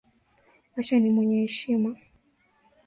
Asha 0.79 0.99
ni 0.99 1.09
mwenye 1.09 1.41
heshima. 1.41 1.95